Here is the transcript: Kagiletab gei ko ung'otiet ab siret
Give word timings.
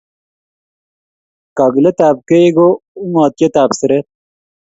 Kagiletab 1.57 2.15
gei 2.27 2.47
ko 2.55 2.67
ung'otiet 3.03 3.53
ab 3.63 3.71
siret 3.79 4.05